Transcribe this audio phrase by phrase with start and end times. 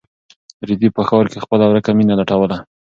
[0.67, 2.57] رېدی په ښار کې خپله ورکه مینه لټوي.